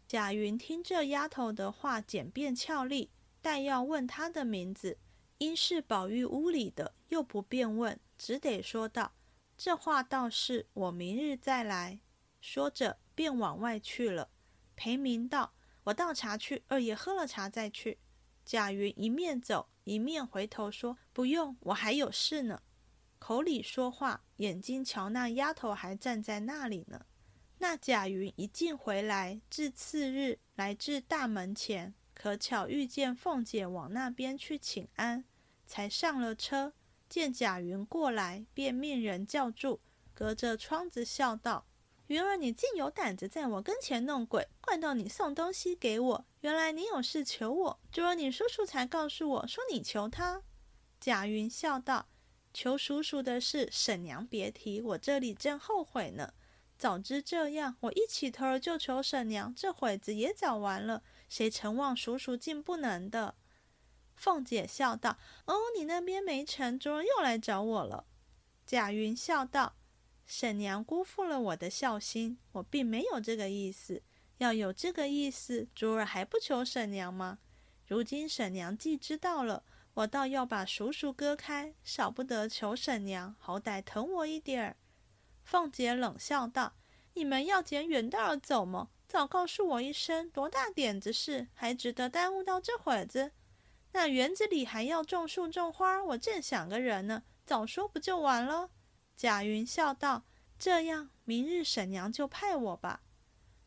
[0.06, 4.98] 贾云听这丫头的话简便俏丽，待要问她的名字，
[5.38, 9.12] 因是宝玉屋里的，又不便问，只得说道
[9.56, 12.00] ：“这话倒是，我明日再来。”
[12.46, 14.30] 说着便往外去了。
[14.76, 17.98] 裴明道：“我倒茶去，二爷喝了茶再去。”
[18.46, 22.62] 贾云一面走一面回头说：“不用，我还有事呢。”
[23.18, 27.04] 口里说话，眼睛瞧那丫头还站在那里呢。
[27.58, 35.24] 那贾云一进回来，至次日来至大门前，可巧遇见凤姐往那边去请安，
[35.66, 36.72] 才上了车，
[37.08, 39.80] 见贾云过来，便命人叫住，
[40.14, 41.66] 隔着窗子笑道。
[42.08, 44.46] 云儿，你竟有胆子在我跟前弄鬼！
[44.60, 47.80] 怪到你送东西给我，原来你有事求我。
[47.90, 50.42] 昨儿你叔叔才告诉我说你求他。
[51.00, 52.06] 贾云笑道
[52.54, 56.32] ：“求叔叔的事，婶娘别提，我这里正后悔呢。
[56.78, 61.02] 早知这样，我一起头儿就求婶娘，这会子也早完了。
[61.28, 63.34] 谁承望叔叔竟不能的？”
[64.14, 68.06] 凤姐笑道：“哦，你那边没成，昨儿又来找我了。”
[68.64, 69.74] 贾云笑道。
[70.26, 74.02] 婶娘辜负了我的孝心，我并没有这个意思。
[74.38, 77.38] 要有这个意思，昨儿还不求婶娘吗？
[77.86, 79.62] 如今婶娘既知道了，
[79.94, 84.76] 我倒要把叔叔割开，少不得求婶娘，好歹疼我一点儿。
[85.44, 86.74] 凤姐冷笑道
[87.14, 88.88] ：“你们要捡远道而走吗？
[89.06, 93.30] 早告诉我一声，多大点子事，还值得耽误到这会子？
[93.92, 98.70] 那园子里还要种树种花，我正想个人呢，早说不就完了？”
[99.16, 100.24] 贾云笑道
[100.58, 103.00] ：“这样，明日婶娘就派我吧。”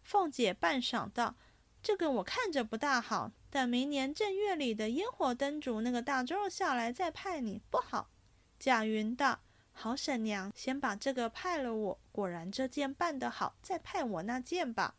[0.04, 1.36] 凤姐半晌道
[1.82, 8.12] ：“这个我看着不大好，等明年正月里的烟火灯烛那个大钟下来再派你，不好。”
[8.60, 9.40] 贾云道
[9.74, 12.00] ：“好，婶娘，先把这个派了我。
[12.12, 14.96] 果然这件办得好，再派我那件吧。”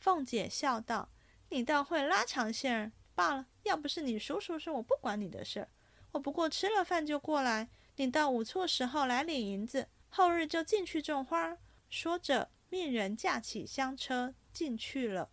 [0.00, 1.08] 凤姐笑道
[1.50, 3.46] ：“你倒会拉长线儿，罢了。
[3.62, 5.68] 要不是你叔叔说我不管你的事儿，
[6.12, 7.68] 我不过吃了饭就过来。
[7.98, 11.58] 你到午错时候来领银子，后日就进去种花。
[11.90, 15.30] 说着，命人架起香车进去了。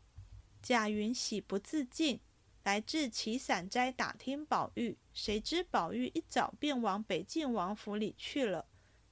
[0.63, 2.19] 贾云喜不自禁，
[2.63, 8.65] 来至祁伞斋打听宝玉，谁知宝玉一早便往北静王府里去了。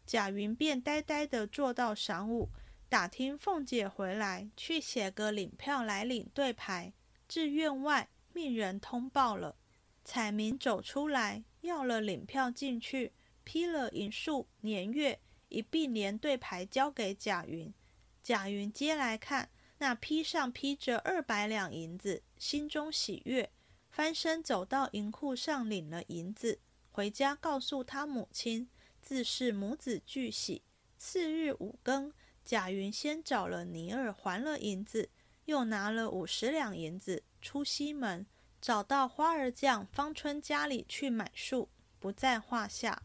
[0.08, 2.50] 贾云便呆呆地坐到晌午，
[2.90, 6.94] 打听凤姐回来，去写个领票来领对牌。
[7.28, 8.10] 至院外。
[8.36, 9.56] 命人通报了，
[10.04, 13.14] 彩明走出来，要了领票进去，
[13.44, 17.74] 批了银数年月，一并连对牌交给贾云。
[18.22, 23.52] 贾云接来看，那批上批着二百两银子，心中喜悦，
[23.90, 26.60] 翻身走到银库上领了银子，
[26.92, 28.70] 回家告诉他母亲，
[29.02, 30.64] 自是母子俱喜。
[30.98, 32.14] 次日五更，
[32.46, 35.10] 贾云先找了尼儿还了银子，
[35.46, 37.24] 又拿了五十两银子。
[37.42, 38.26] 出西门，
[38.62, 41.68] 找到花儿匠方春家里去买树，
[42.00, 43.04] 不在话下。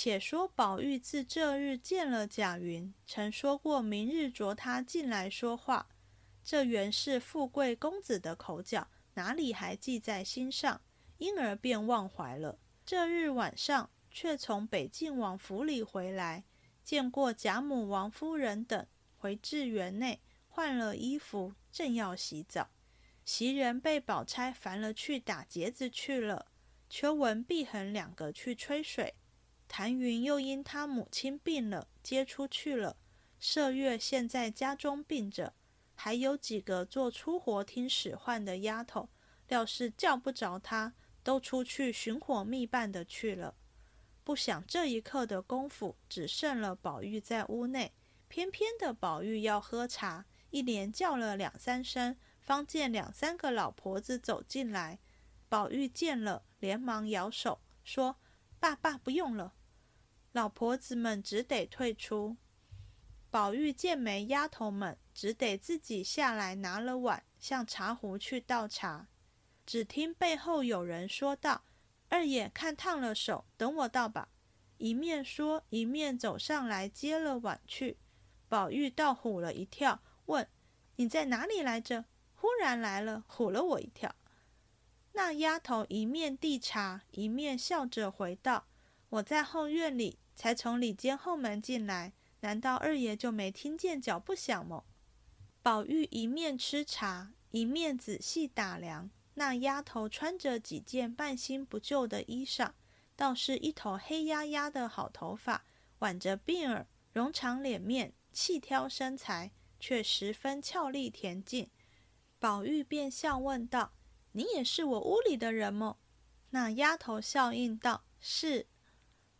[0.00, 5.88] 且说宝玉自这日见了贾云，曾说过明日着他进来说话，
[6.44, 10.80] 这原是富贵公子的口角，哪里还记在心上，
[11.16, 12.60] 因而便忘怀了。
[12.86, 16.44] 这日晚上，却从北静王府里回来，
[16.84, 22.70] 见过贾母、王夫人等，回至园内换了衣服，正要洗澡。
[23.24, 26.46] 袭人被宝钗烦了，去打结子去了。
[26.88, 29.14] 秋文、碧痕两个去吹水。
[29.68, 32.96] 谭云又因他母亲病了，接出去了。
[33.40, 35.54] 麝月现在家中病着，
[35.94, 39.08] 还有几个做粗活听使唤的丫头，
[39.46, 43.54] 料是叫不着他，都出去寻火觅伴的去了。
[44.24, 47.92] 不想这一刻的功夫，只剩了宝玉在屋内。
[48.28, 52.16] 偏偏的宝玉要喝茶，一连叫了两三声。
[52.40, 54.98] 方见两三个老婆子走进来，
[55.48, 58.16] 宝玉见了，连忙摇手说
[58.58, 59.54] ：“爸爸不用了。”
[60.32, 62.36] 老婆子们只得退出。
[63.30, 69.08] 宝玉见没丫头们，只得自己下来拿了碗，向茶壶去倒茶。
[69.66, 71.64] 只听背后有人说道
[72.08, 74.28] ：“二爷看烫了手，等我倒吧。”
[74.78, 77.98] 一面说，一面走上来接了碗去。
[78.48, 80.48] 宝玉倒唬了一跳，问
[80.96, 82.06] ：“你在哪里来着？”
[82.40, 84.14] 忽然来了，唬了我一跳。
[85.12, 88.66] 那丫头一面递茶，一面笑着回道
[89.10, 92.12] ：“我在后院里，才从里间后门进来。
[92.40, 94.84] 难道二爷就没听见脚步响么？”
[95.62, 102.72] 宝玉一面吃茶，一面仔细打量那丫头，穿着几件半新不旧的衣裳，
[103.16, 105.64] 倒是一头黑压压的好头发，
[105.98, 111.68] 挽着鬓儿，容长脸面，细挑身材，却十分俏丽恬静。
[112.38, 113.92] 宝玉便笑问道
[114.32, 115.98] ：“你也是我屋里的人么？”
[116.50, 118.66] 那丫头笑应道：“是。”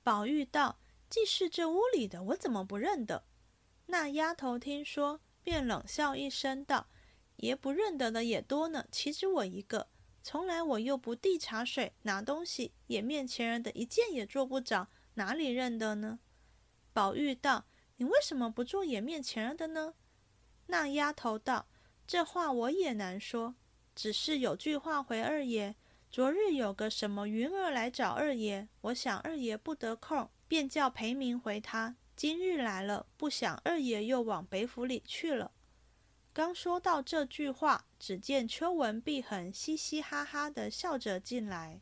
[0.08, 0.78] 宝玉道
[1.10, 3.24] ：“既是这屋里的，我怎么不认得？”
[3.88, 6.88] 那丫头听说，便冷笑一声道
[7.36, 9.90] ：“爷不认得的也多呢，岂止我一个？
[10.22, 16.20] 从来我又不递茶水、拿东西，眼面前人的一件也做不着，哪里认得呢？”
[16.94, 17.66] 宝玉道
[17.98, 19.92] ：“你为什么不做眼面前人的呢？”
[20.68, 21.68] 那丫头道：
[22.06, 23.56] 这话我也难说，
[23.94, 25.76] 只是有句话回二爷。
[26.10, 31.96] 昨日有个什么云儿来找二爷，我想二爷不得空，便叫裴明回他。
[32.16, 35.52] 今日来了，不想二爷又往北府里去了。
[36.32, 41.80] 刚说到这句话，只见秋文、碧痕嘻嘻哈哈的笑着进来，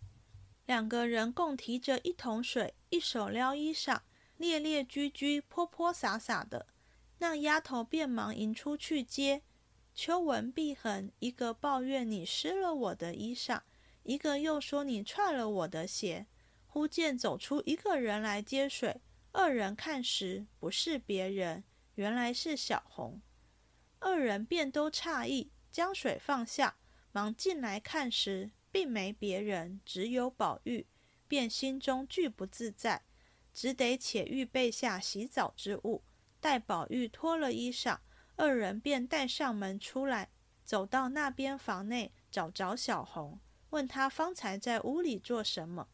[0.67, 4.01] 两个人共提着一桶水，一手撩衣裳，
[4.39, 6.67] 咧咧居居，泼泼洒洒的。
[7.19, 9.43] 那丫头便忙迎出去接。
[9.95, 13.61] 秋文、碧痕，一个抱怨你湿了我的衣裳，
[14.07, 16.27] 一个又说你踹了我的鞋。
[16.67, 19.01] 忽见走出一个人来接水，
[19.33, 21.65] 二人看时不是别人，
[21.95, 23.21] 原来是小红。
[23.99, 26.77] 二人便都诧异，将水放下，
[27.13, 30.87] 忙进来看时，并没别人，只有宝玉，
[31.27, 33.03] 便心中俱不自在，
[33.55, 36.05] 只得且预备下洗澡之物，
[36.39, 37.99] 待宝玉脱了衣裳。
[38.37, 40.29] 二人便带上门出来，
[40.63, 45.89] 走到那边房内，找着小红，问他方才在屋里做什么。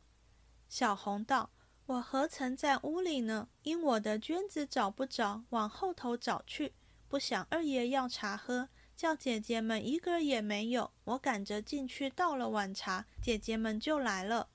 [0.68, 1.50] 小红道
[1.86, 3.48] ：“我何曾在屋里呢？
[3.62, 6.74] 因我的绢子找不着，往后头找去，
[7.08, 10.92] 不想二爷要茶喝，叫姐姐们一个也没有。
[11.04, 14.48] 我赶着进去倒了碗茶，姐姐们就来了。”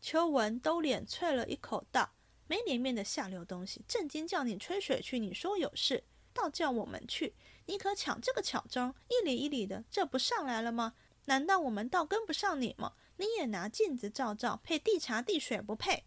[0.00, 2.10] 秋文兜脸啐了一口，道
[2.48, 3.84] ：“没脸面的下流东西！
[3.86, 7.34] 正经叫你吹水去，你说有事。”倒叫我们去，
[7.66, 10.94] 你可抢这个巧钟，一里一里的，这不上来了吗？
[11.26, 12.94] 难道我们倒跟不上你吗？
[13.16, 16.04] 你也拿镜子照照，配递茶递水不配？”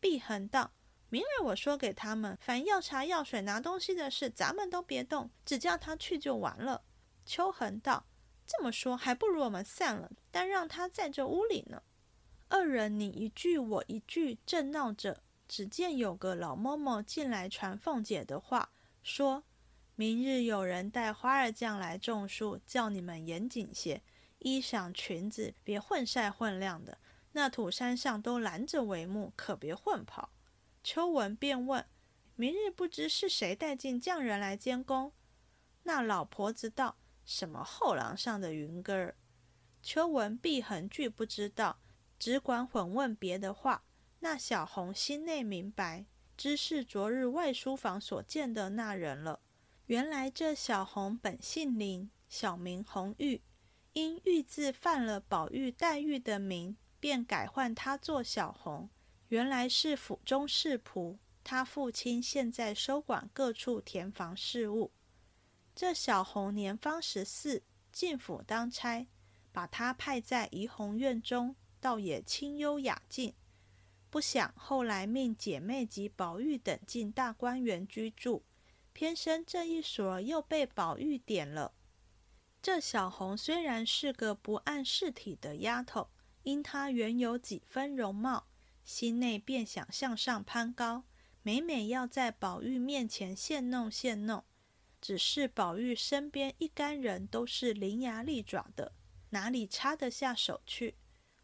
[0.00, 0.72] 碧恒道
[1.08, 6.82] ：“明日我说给他们，凡要茶要水拿东西的事，咱们都别动，只叫他去就完了。”
[7.24, 8.04] 秋恒道
[8.46, 11.82] ：“这么说，还不如我们散了，但让他在这屋里呢。”
[12.48, 18.70] 二人你一句我一句，正闹着，只见有个老嬷嬷进来传凤姐的话，
[19.02, 19.44] 说。
[19.94, 24.02] 明日有人带花儿匠来种树，叫你们严谨些，
[24.42, 26.98] 衣裳裙子别混晒混亮的。
[27.32, 30.30] 那土山上都拦着帷幕，可别混跑。
[30.84, 31.86] 秋文便问：
[32.36, 35.12] 明日不知是谁带进匠人来监工？
[35.84, 39.16] 那老婆子道：什么后廊上的云根儿？
[39.82, 41.80] 秋文必横句不知道，
[42.18, 43.84] 只管混问别的话。
[44.20, 49.40] 那小红心内明白，知是昨日外书房所见的那人了。
[49.86, 53.42] 原来这小红本姓林，小名红玉，
[53.94, 58.88] 因玉字犯了宝玉、黛玉的名，便改唤她做小红。
[59.28, 64.92] 原来是府中侍仆，她父亲现在收管各处田房事务。
[65.74, 69.06] 这小红年方十四，进府当差，
[69.52, 73.34] 把她派在怡红院中，倒也清幽雅静。
[74.08, 78.42] 不想后来命姐妹及宝玉等进大观园居住。
[78.94, 81.72] 偏生这一所又被宝玉点了。
[82.62, 86.08] 这小红虽然是个不谙世体的丫头，
[86.44, 88.46] 因她原有几分容貌，
[88.84, 91.02] 心内便想向上攀高，
[91.42, 94.44] 每每要在宝玉面前现弄现弄。
[95.00, 98.92] 只是宝玉身边一干人都是伶牙俐爪的，
[99.30, 100.94] 哪里插得下手去？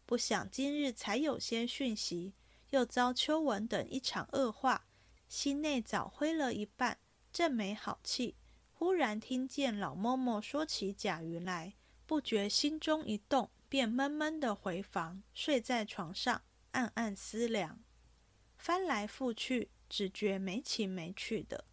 [0.05, 2.33] 不想今日才有些讯息，
[2.69, 4.87] 又遭秋文等一场恶话，
[5.27, 6.97] 心内早灰了一半。
[7.33, 8.37] 正没好气，
[8.79, 11.73] 忽然听见老嬷嬷说起贾云来，
[12.05, 17.83] 不觉心中一动，便闷闷的回房，睡在床上，暗暗思量，
[18.57, 21.65] 翻来覆去，只觉没情没趣的。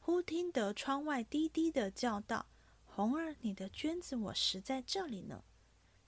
[0.00, 2.46] 忽听得窗外低低的叫道
[2.84, 5.44] ：“红儿，你的绢子我拾在这里呢。”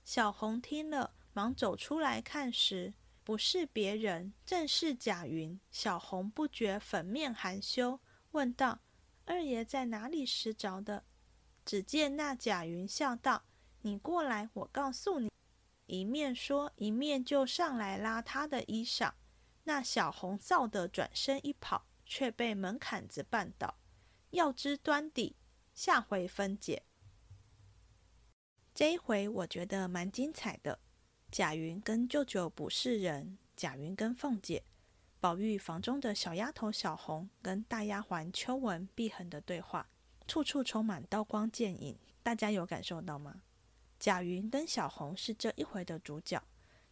[0.04, 5.60] 小红听了，忙走出来看时，不是别人，正是贾云。
[5.70, 8.00] 小红不觉粉面含羞，
[8.32, 8.80] 问道。
[9.30, 11.04] 二爷在哪里拾着的？
[11.64, 13.44] 只见那贾云笑道
[13.82, 15.30] ：“你过来，我告诉你。”
[15.86, 19.12] 一面说，一面就上来拉他的衣裳。
[19.62, 23.78] 那小红臊得转身一跑，却被门槛子绊倒。
[24.30, 25.36] 要知端底，
[25.74, 26.82] 下回分解。
[28.74, 30.80] 这一回我觉得蛮精彩的。
[31.30, 34.64] 贾云跟舅舅不是人，贾云跟凤姐。
[35.20, 39.86] 宝玉房中的小丫头小红跟大丫鬟秋文、碧痕的对话，
[40.26, 43.42] 处处充满刀光剑影，大家有感受到吗？
[43.98, 46.42] 贾云跟小红是这一回的主角，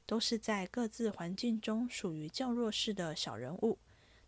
[0.05, 3.79] 都是在各自环境中属于较弱势的小人物，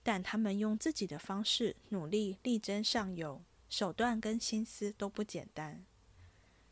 [0.02, 5.84] 但他们用自己的方式努力力争上游，手段跟心思都不简单。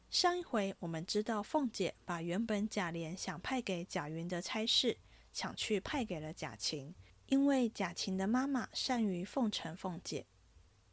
[0.08, 4.96] 上一回我们知道，凤姐把原本贾琏想派给贾云的差事
[5.34, 6.94] 抢去派给了贾晴。
[7.28, 10.24] 因为贾琴的妈妈善于奉承凤姐，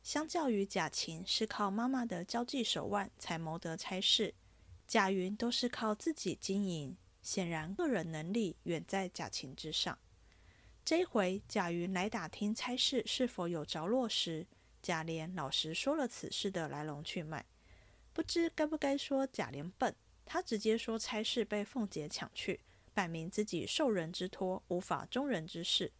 [0.03, 4.33] 相较于贾琴是靠妈妈的交际手腕才谋得差事，
[4.85, 9.97] 贾云都是靠自己经营，显然个人能力远在贾琴之上。
[10.83, 14.45] 这回贾云来打听差事是否有着落时，
[14.81, 17.45] 贾琏老实说了此事的来龙去脉。
[18.11, 19.95] 不知该不该说贾琏笨，
[20.25, 22.59] 他直接说差事被凤姐抢去，
[22.93, 25.93] 摆明自己受人之托，无法忠人之事。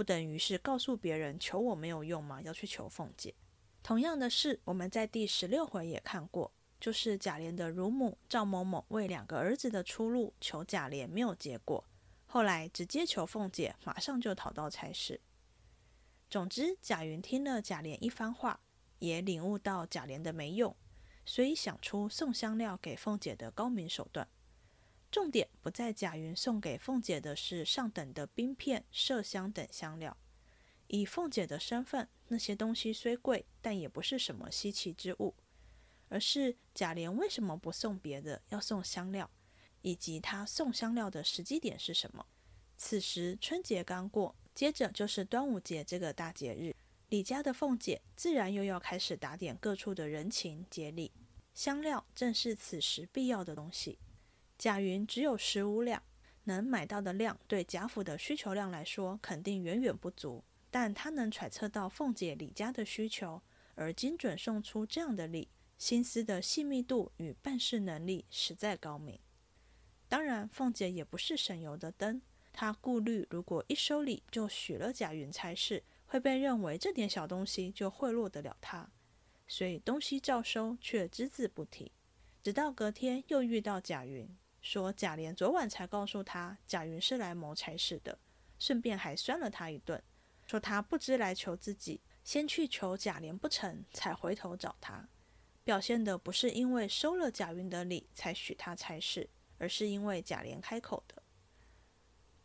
[0.00, 2.40] 不等于是告诉别人求我没有用吗？
[2.40, 3.34] 要去求凤姐。
[3.82, 11.84] 同样的事，我们在第十六回也看过，就是贾琏的乳母赵某某为两个儿子的出路求贾琏没有结果，
[12.24, 15.20] 后来直接求凤姐，马上就讨到差事。
[16.30, 18.58] 总之，贾云听了贾琏一番话，
[19.00, 20.74] 也领悟到贾琏的没用，
[21.26, 24.26] 所以想出送香料给凤姐的高明手段。
[25.10, 30.16] 重点不在贾云送给凤姐的是上等的冰片、麝香等香料。
[30.86, 35.34] 以凤姐的身份，那些东西虽贵，但也不是什么稀奇之物。
[36.08, 39.30] 而是贾琏为什么不送别的，要送香料，
[39.82, 42.26] 以及他送香料的时机点是什么？
[42.76, 46.74] 此时春节刚过，接着就是端午节这个大节日，
[47.10, 51.12] 李家的凤姐自然又要开始打点各处的人情节礼，
[51.54, 53.98] 香料正是此时必要的东西。
[54.60, 56.02] 贾云只有十五两，
[56.44, 60.44] 能买到的量对贾府的需求量来说，肯定远远不足。
[60.70, 63.40] 但他能揣测到凤姐李家的需求，
[63.74, 65.48] 而精准送出这样的礼，
[65.78, 69.18] 心思的细密度与办事能力实在高明。
[70.10, 72.20] 当然，凤姐也不是省油的灯，
[72.52, 78.90] 她顾虑如果一收礼就许了贾云差事，会被认为这点小东西就贿赂得了她，
[79.48, 81.90] 所以东西照收，却只字不提。
[82.42, 84.26] 直到隔天又遇到贾云，
[84.60, 88.18] 说贾琏昨晚才告诉他贾云是来谋差事的，
[88.58, 90.02] 顺便还酸了他一顿，
[90.46, 95.08] 说他不知来求自己，先去求贾琏不成，才回头找他，
[95.64, 99.28] 表现的不是因为收了贾云的礼才许他差事。
[99.62, 101.22] 而是因为贾琏开口的，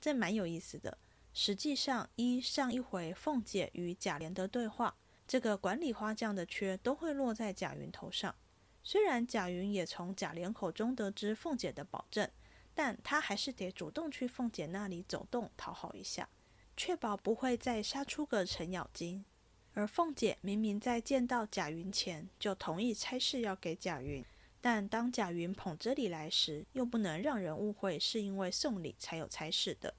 [0.02, 0.98] 这蛮有意思的。
[1.34, 8.36] 实际上，依上一回凤姐与贾琏的对话，这个管理花匠的缺都会落在贾云头上。
[8.88, 12.30] 虽然贾云也从贾琏口中得知凤姐的保证，
[12.76, 16.30] 但他还是得主动去凤姐那里走动讨好一下，
[16.78, 19.26] 确保不会再杀出个程咬金。
[19.74, 24.24] 而凤姐明明在见到贾云前就同意差事要给贾云。
[24.62, 29.96] 但当贾云捧着礼来时，又不能让人误会是因为送礼才有差事的，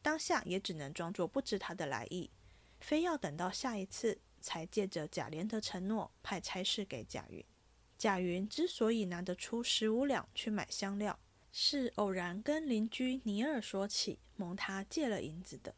[0.00, 2.30] 当下也只能装作不知他的来意，
[2.80, 7.44] 非要等到下一次才借着贾琏的承诺派差事给贾云。
[8.00, 11.20] 贾云之所以拿得出十五两去买香料，
[11.52, 15.74] 是偶然跟邻居尼尔说起，蒙他借了银子的。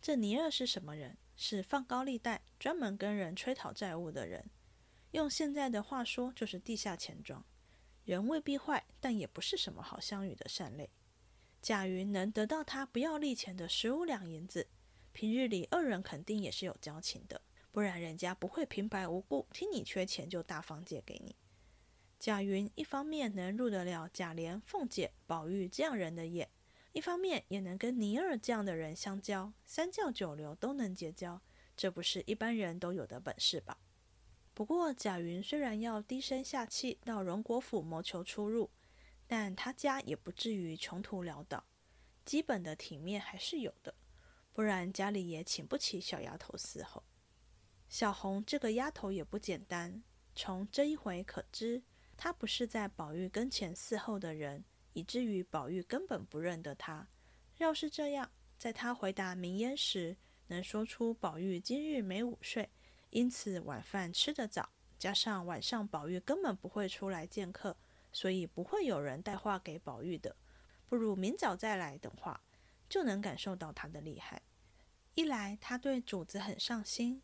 [0.00, 1.18] 这尼尔是什么人？
[1.36, 4.48] 是放高利贷、专门跟人催讨债务的人，
[5.10, 7.44] 用现在的话说，就是地下钱庄。
[8.06, 10.88] 人未必坏，但也不是什么好相与的善类。
[11.60, 14.66] 贾云能得到他不要利钱的十五两银子，
[15.12, 21.36] 平日里二人肯定也是有交情的，不然人家不会平白无故听你缺钱就大方借给你。
[22.20, 26.50] 贾云一方面能入得了贾琏、凤姐、宝玉这样人的眼，
[26.92, 31.40] 一方面也能跟尼儿这样的人相交，三教九流都能结交，
[31.74, 33.78] 这不是一般人都有的本事吧？
[34.52, 38.68] 不过，贾云虽然要低声下气到荣国府谋求出入，
[39.26, 41.64] 但他家也不至于穷途潦倒，
[42.26, 43.94] 基本的体面还是有的，
[44.52, 47.02] 不然家里也请不起小丫头伺候。
[47.88, 50.02] 小红这个丫头也不简单，
[50.34, 51.82] 从这一回可知，
[52.22, 54.62] 他不是在宝玉跟前伺候的人，
[54.92, 57.08] 以至于宝玉根本不认得他。
[57.56, 60.14] 要是这样，在他回答明烟时，
[60.48, 62.68] 能说出宝玉今日没午睡。
[63.08, 64.68] 因此晚饭吃得早，
[64.98, 67.74] 加上晚上宝玉根本不会出来见客，
[68.12, 70.36] 所以不会有人带话给宝玉的。
[70.90, 72.42] 不如明早再来等话，
[72.86, 74.42] 就能感受到他的厉害。
[75.14, 77.22] 一来他对主子很上心，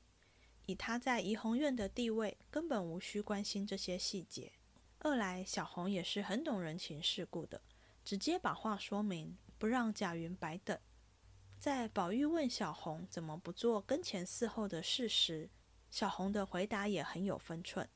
[0.64, 4.53] 以他在怡红院的地位，根本无需关心这些细节；
[5.07, 7.62] 二来小红也是很懂人情世故的，
[8.04, 10.76] 直接把话说明，不让贾云白等。
[11.61, 15.48] 在宝玉问小红怎么不做跟前伺候的事时，
[15.92, 17.88] 小红的回答也很有分寸，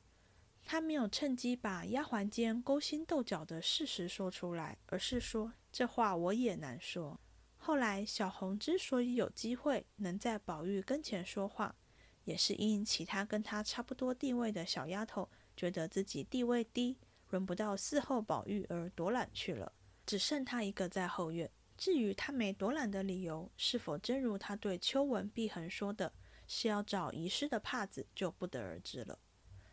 [0.64, 7.18] 她没有趁机把丫鬟间勾心斗角的事实说出来，而是说这话我也难说。
[7.56, 11.74] 后来小红之所以有机会能在宝玉跟前说话，
[12.22, 15.28] 也是因其他跟她差不多地位的小丫头
[15.60, 16.96] 觉得自己地位低，
[17.28, 19.70] 轮不到伺候宝玉而躲懒去了，
[20.06, 21.50] 只剩他一个在后院。
[21.76, 26.10] 至于他没躲懒的理由，是否真如他对秋文、碧痕说的？
[26.46, 29.18] 是要找遗失的帕子，就不得而知了。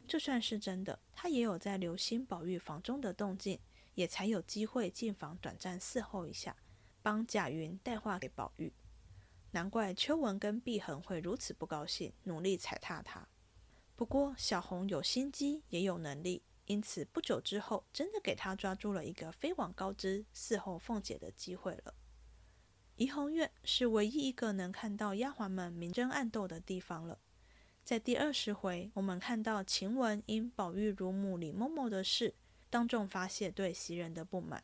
[0.06, 3.58] 就算是真的，他也有在留心宝玉房中的动静，
[3.94, 6.54] 也才有机会进房短暂伺候一下，
[7.02, 8.74] 帮贾云带话给宝玉。
[9.52, 13.26] 难怪秋文跟碧痕会如此不高兴，努力踩踏他。
[13.98, 21.96] 不过小红有心机，也有能力，因此不久之后，真的给他抓住了一个飞往高枝伺候凤姐的机会了。
[22.98, 27.18] 怡红院是唯一一个能看到丫鬟们明争暗斗的地方了。
[27.84, 32.36] 在第二十回，我们看到晴雯因宝玉乳母李嬷嬷的事，
[32.70, 34.64] 当众发泄对袭人的不满。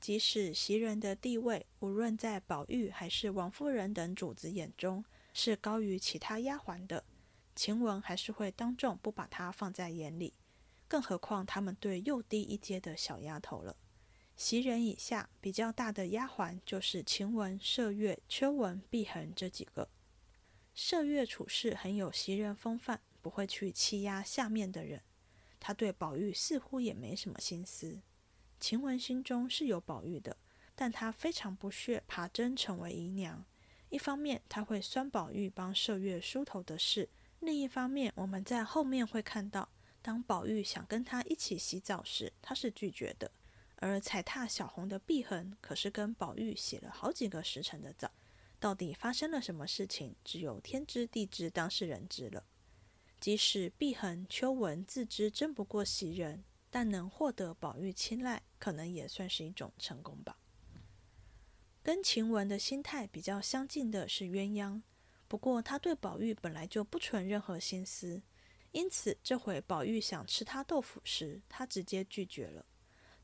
[0.00, 7.04] 即使袭人的地位，无论在宝玉还是王夫人等主子眼中是高于其他丫鬟的，
[7.54, 10.34] 晴雯还是会当众不把她放在眼里。
[10.88, 13.76] 更何况他们对又低一阶的小丫头了。
[14.36, 19.88] 袭人以下比较大的丫鬟就是晴雯、麝月、秋纹、碧痕这几个。
[20.74, 25.02] 麝月处事很有袭人风范，不会去欺压下面的人。
[25.60, 28.00] 她对宝玉似乎也没什么心思。
[28.58, 30.36] 晴雯心中是有宝玉的，
[30.74, 33.44] 但她非常不屑爬针成为姨娘。
[33.90, 37.08] 一方面，她会酸宝玉帮麝月梳头的事；
[37.42, 39.68] 另一方面，我们在后面会看到，
[40.00, 43.30] 当宝玉想跟他一起洗澡时，他是拒绝的。
[43.76, 48.08] 而踩踏小红的碧痕，可是跟宝玉洗了好几个时辰的澡。
[48.60, 52.44] 到底发生了什么事情，只有天知地知，当事人知了。
[53.18, 60.38] 即使碧痕、秋纹自知争不过袭人，但能获得宝玉青睐，可能也算是一种成功吧。
[61.82, 64.82] 跟晴雯的心态比较相近的是鸳鸯，
[65.32, 68.20] 不过他对宝玉本来就不存任何心思，
[68.72, 72.66] 因此这回宝玉想吃他豆腐时，他直接拒绝了。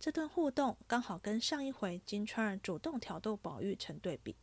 [0.00, 4.34] 这段互动刚好跟上一回金钏儿主动挑逗宝玉成对比。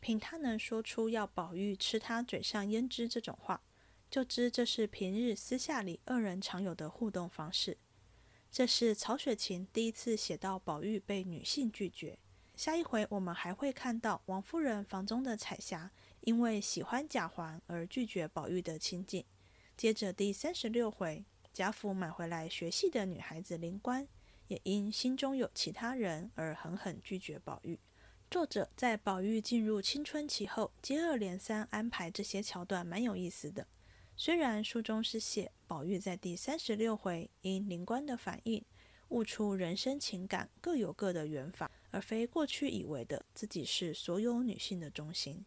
[0.00, 3.60] 凭他能说出要宝玉吃他嘴上胭脂这种话，
[4.08, 7.76] 就知这是平日私下里二人常有的互动方式。
[8.50, 12.18] 这是曹雪芹第一次写到宝玉被女性拒绝。
[12.56, 15.90] 下一回我们还会看到王夫人房中的彩霞
[16.22, 19.22] 因为喜欢贾环而拒绝宝玉的亲近。
[19.76, 24.08] 接着第三十六回，贾府买回来学戏的女孩子灵官。
[24.48, 27.78] 也因心中有其他人而狠狠拒绝宝玉。
[28.30, 33.66] 作者在宝玉进入青春期后，接二连三安排这些桥段，蛮有意思的。
[34.16, 38.64] 虽然书中是写宝玉在第三十六回因灵官的反应，
[39.08, 45.46] 悟出人生情感各有各的缘法，而非过去以为的自己是所有女性的中心。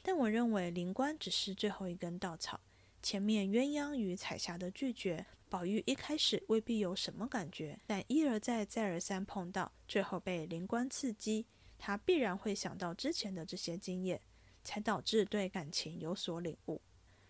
[0.00, 2.60] 但我认为灵官只是最后一根稻草，
[3.02, 5.26] 前面鸳鸯与彩霞的拒绝。
[5.48, 14.20] 宝玉一开始未必有什么感觉，但一而再、再而三碰到，最后被灵官刺激，他必然会想到之前的这些经验，
[14.62, 16.80] 才导致对感情有所领悟。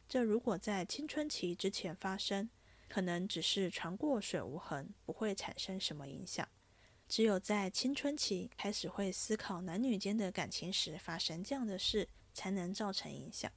[0.07, 2.51] 这如果在青春期之前发生，
[2.87, 6.47] 可能只是船过水无痕，不会产生什么影响。
[7.13, 13.53] 只有在青春期开始会思考男女间的感情时，发生这样的事，才能造成影响。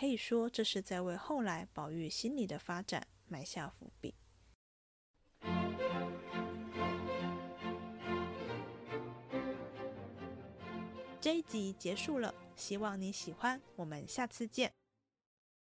[0.00, 3.06] 可以说，这是在为后来宝玉心理的发展。
[3.28, 4.14] 埋下伏笔。
[11.20, 14.72] 这一集结束了，希望你喜欢，我们下次见。